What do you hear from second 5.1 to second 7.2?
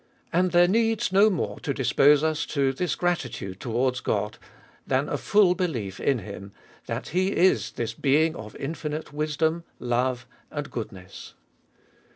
full belief in him, that